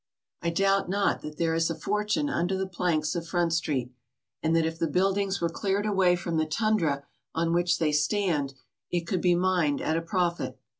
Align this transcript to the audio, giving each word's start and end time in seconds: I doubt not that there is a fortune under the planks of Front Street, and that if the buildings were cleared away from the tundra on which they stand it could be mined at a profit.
I 0.41 0.49
doubt 0.49 0.89
not 0.89 1.21
that 1.21 1.37
there 1.37 1.53
is 1.53 1.69
a 1.69 1.75
fortune 1.75 2.27
under 2.27 2.57
the 2.57 2.65
planks 2.65 3.13
of 3.13 3.27
Front 3.27 3.53
Street, 3.53 3.91
and 4.41 4.55
that 4.55 4.65
if 4.65 4.79
the 4.79 4.87
buildings 4.87 5.39
were 5.39 5.47
cleared 5.47 5.85
away 5.85 6.15
from 6.15 6.37
the 6.37 6.47
tundra 6.47 7.03
on 7.35 7.53
which 7.53 7.77
they 7.77 7.91
stand 7.91 8.55
it 8.89 9.05
could 9.05 9.21
be 9.21 9.35
mined 9.35 9.79
at 9.79 9.97
a 9.97 10.01
profit. 10.01 10.57